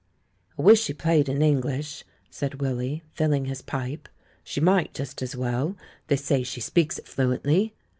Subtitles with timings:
[0.57, 4.09] "I wish she played in English," said Willy, fining his pipe;
[4.43, 5.75] "she might just as well—
[6.07, 7.75] they say she speaks it fluently.